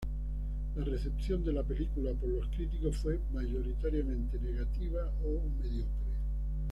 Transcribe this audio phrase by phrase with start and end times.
[0.75, 6.15] La recepción de la película por los críticos fue mayoritariamente negativa o mediocre.